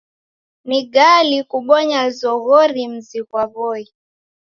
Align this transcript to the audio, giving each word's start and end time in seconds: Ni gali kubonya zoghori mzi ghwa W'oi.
Ni 0.67 0.79
gali 0.93 1.37
kubonya 1.51 1.99
zoghori 2.19 2.83
mzi 2.93 3.19
ghwa 3.27 3.43
W'oi. 3.53 3.83